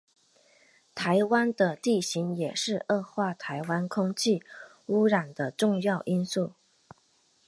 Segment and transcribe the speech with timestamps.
[0.95, 4.41] 台湾的地形也是恶化台湾空气
[4.87, 6.53] 污染的重要因素。